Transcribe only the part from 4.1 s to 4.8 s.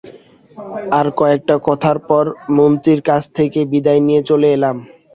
চলে এলাম।